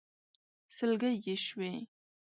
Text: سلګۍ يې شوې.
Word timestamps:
سلګۍ 0.75 1.13
يې 1.25 1.35
شوې. 1.45 1.71